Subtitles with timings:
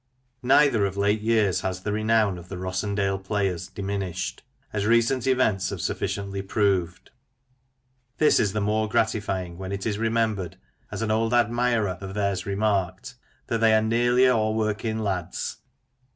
[0.41, 4.41] Neither of late years has the renown of the" Rossendale Players" diminished,
[4.73, 7.11] as recent events have sufficiently proved.
[8.17, 10.57] This is the more gratifying, when it is remembered—
[10.91, 13.13] ^as an old admirer of theirs remarked—
[13.45, 15.57] that "they are nearly a' working lads."